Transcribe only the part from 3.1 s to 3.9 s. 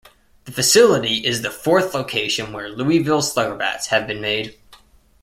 Slugger bats